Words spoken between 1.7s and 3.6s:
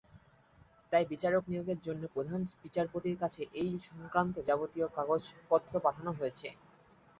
জন্য প্রধান বিচারপতির কাছে